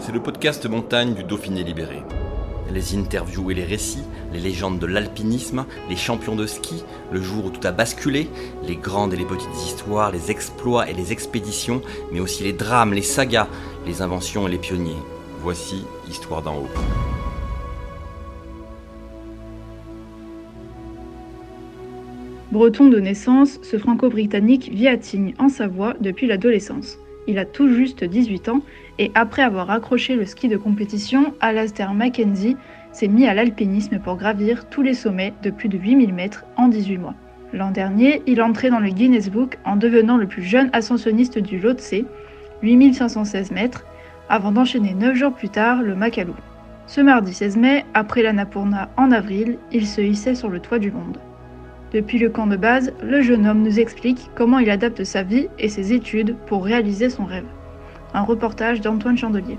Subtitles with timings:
[0.00, 2.02] C'est le podcast montagne du Dauphiné libéré.
[2.72, 7.46] Les interviews et les récits, les légendes de l'alpinisme, les champions de ski, le jour
[7.46, 8.28] où tout a basculé,
[8.66, 12.94] les grandes et les petites histoires, les exploits et les expéditions, mais aussi les drames,
[12.94, 13.48] les sagas,
[13.86, 15.02] les inventions et les pionniers.
[15.42, 16.68] Voici Histoire d'en haut.
[22.52, 26.98] Breton de naissance, ce franco-britannique vit à Tignes, en Savoie, depuis l'adolescence.
[27.28, 28.62] Il a tout juste 18 ans
[28.98, 32.56] et après avoir accroché le ski de compétition, Alastair Mackenzie
[32.90, 36.68] s'est mis à l'alpinisme pour gravir tous les sommets de plus de 8000 mètres en
[36.68, 37.14] 18 mois.
[37.52, 41.58] L'an dernier, il entrait dans le Guinness Book en devenant le plus jeune ascensionniste du
[41.58, 41.94] Lhotse,
[42.62, 43.84] 8516 mètres,
[44.30, 46.32] avant d'enchaîner 9 jours plus tard le Makalu.
[46.86, 50.90] Ce mardi 16 mai, après l'Annapurna en avril, il se hissait sur le toit du
[50.90, 51.18] monde.
[51.92, 55.48] Depuis le camp de base, le jeune homme nous explique comment il adapte sa vie
[55.58, 57.46] et ses études pour réaliser son rêve.
[58.12, 59.56] Un reportage d'Antoine Chandelier.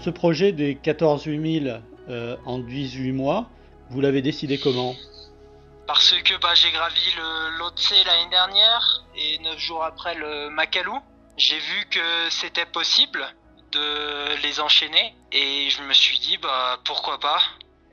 [0.00, 3.48] Ce projet des 14 8000 euh, en 18 mois,
[3.90, 4.94] vous l'avez décidé comment?
[5.88, 10.90] Parce que bah, j'ai gravi le Lhotse l'année dernière et 9 jours après le Makalu.
[11.36, 13.24] J'ai vu que c'était possible
[13.72, 17.40] de les enchaîner et je me suis dit bah pourquoi pas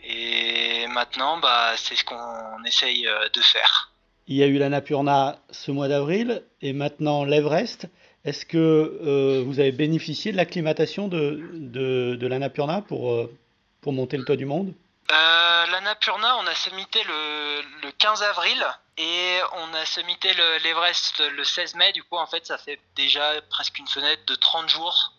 [0.03, 3.91] et maintenant bah c'est ce qu'on essaye euh, de faire.
[4.27, 7.87] Il y a eu l'Annapurna ce mois d'avril et maintenant l'Everest.
[8.25, 13.33] Est-ce que euh, vous avez bénéficié de l'acclimatation de, de, de l'Annapurna pour, euh,
[13.81, 14.73] pour monter le toit du monde?
[15.11, 18.63] Euh, L'Annapurna, on a summité le, le 15 avril
[18.97, 21.91] et on a summité le- l'Everest le, 16 mai.
[21.93, 25.13] Du coup, en fait, ça fait déjà presque une fenêtre de 30 jours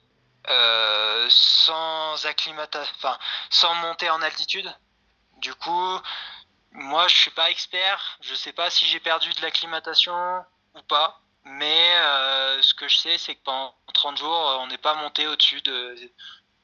[0.48, 3.18] euh, sans acclimatation, enfin,
[3.50, 4.72] sans monter en altitude.
[5.38, 5.98] Du coup,
[6.72, 8.18] moi, je suis pas expert.
[8.20, 10.14] Je sais pas si j'ai perdu de l'acclimatation
[10.74, 11.20] ou pas.
[11.44, 15.26] Mais euh, ce que je sais, c'est que pendant 30 jours, on n'est pas monté
[15.26, 15.96] au-dessus de,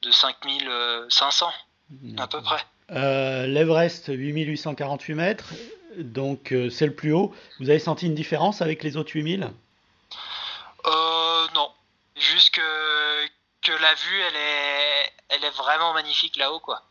[0.03, 1.51] de 5500
[2.17, 2.63] à peu près.
[2.91, 5.53] Euh, L'Everest, 8848 mètres,
[5.97, 7.33] donc euh, c'est le plus haut.
[7.59, 9.49] Vous avez senti une différence avec les autres 8000
[10.85, 11.71] Euh, non.
[12.15, 12.59] Juste
[13.67, 16.83] que, la vue, elle est, elle est vraiment magnifique là-haut, quoi.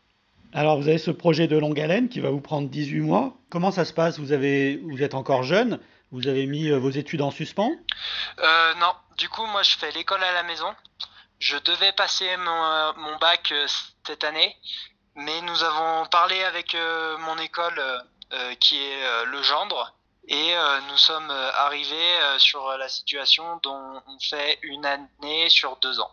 [0.53, 3.33] Alors vous avez ce projet de longue haleine qui va vous prendre 18 mois.
[3.49, 4.17] Comment ça se passe?
[4.17, 5.79] Vous, avez, vous êtes encore jeune,
[6.11, 7.71] vous avez mis euh, vos études en suspens?
[8.39, 8.93] Euh, non.
[9.17, 10.73] Du coup, moi, je fais l'école à la maison.
[11.39, 13.67] Je devais passer mon, euh, mon bac euh,
[14.05, 14.55] cette année,
[15.15, 17.81] mais nous avons parlé avec euh, mon école
[18.59, 19.93] qui est le gendre.
[20.27, 20.53] Et
[20.89, 26.11] nous sommes arrivés sur la situation dont on fait une année sur deux ans.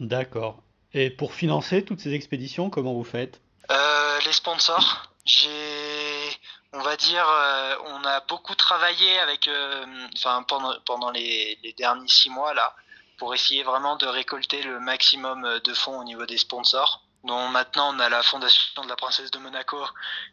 [0.00, 0.62] D'accord.
[0.92, 3.40] Et pour financer toutes ces expéditions, comment vous faites?
[3.70, 6.30] Euh, les sponsors, j'ai,
[6.72, 12.30] on va dire, euh, on a beaucoup travaillé avec, euh, enfin pendant les, derniers six
[12.30, 12.76] mois là,
[13.18, 17.02] pour essayer vraiment de récolter le maximum de fonds au niveau des sponsors.
[17.24, 19.78] Donc maintenant on a la fondation de la princesse de Monaco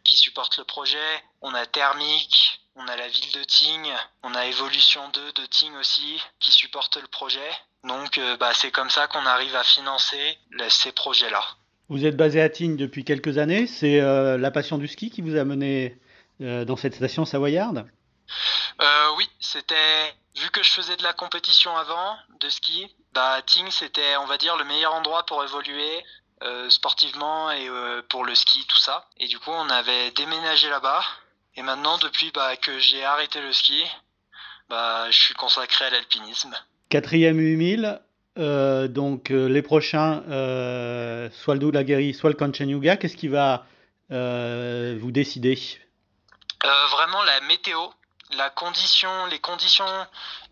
[0.04, 4.46] qui supporte le projet, on a Thermic, on a la ville de Tignes, on a
[4.46, 7.50] Evolution 2 de Tignes aussi qui supporte le projet.
[7.84, 10.38] Donc euh, bah, c'est comme ça qu'on arrive à financer
[10.68, 11.42] ces projets là.
[11.88, 13.66] Vous êtes basé à Tignes depuis quelques années.
[13.66, 15.98] C'est euh, la passion du ski qui vous a mené
[16.40, 17.86] euh, dans cette station savoyarde?
[18.80, 23.70] Euh, oui, c'était vu que je faisais de la compétition avant de ski, bah Tignes
[23.70, 26.04] c'était on va dire le meilleur endroit pour évoluer
[26.70, 27.68] sportivement et
[28.08, 29.06] pour le ski tout ça.
[29.18, 31.04] Et du coup on avait déménagé là-bas
[31.54, 33.84] et maintenant depuis bah que j'ai arrêté le ski,
[34.70, 36.56] bah je suis consacré à l'alpinisme.
[36.92, 38.02] Quatrième 8000.
[38.38, 42.98] euh, donc euh, les prochains, euh, soit le Doulaguerri, soit le Kanchenjunga.
[42.98, 43.64] Qu'est-ce qui va
[44.10, 45.58] euh, vous décider?
[46.62, 47.78] Vraiment la météo,
[48.36, 49.86] la condition, les conditions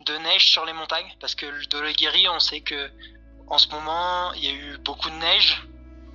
[0.06, 2.88] de neige sur les montagnes, parce que le Dologuéry, on sait que
[3.46, 5.62] en ce moment, il y a eu beaucoup de neige.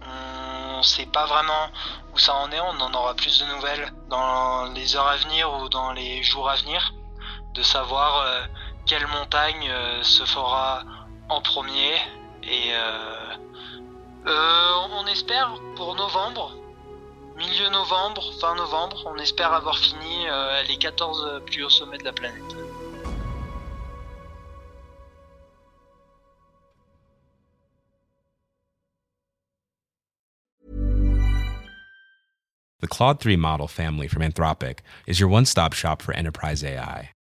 [0.02, 1.70] On sait pas vraiment
[2.16, 2.60] où ça en est.
[2.60, 6.50] On en aura plus de nouvelles dans les heures à venir ou dans les jours
[6.50, 6.96] à venir,
[7.54, 8.26] de savoir
[8.86, 10.84] quelle montagne euh, se fera
[11.30, 11.96] en premier.
[12.44, 13.36] Et euh,
[14.28, 16.56] euh, on espère pour novembre
[17.38, 19.04] milieu novembre, fin novembre.
[19.08, 20.26] On espère avoir fini
[20.70, 22.56] les 14 plus hauts sommets de la planète.
[32.80, 37.15] The Claude 3 model family from Anthropic is your one stop shop for enterprise AI.